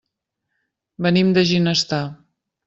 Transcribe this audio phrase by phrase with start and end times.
[1.07, 2.01] Venim de Ginestar.